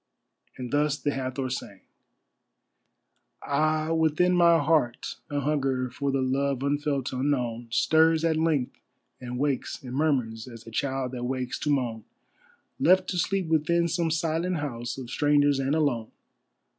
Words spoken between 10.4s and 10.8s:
as a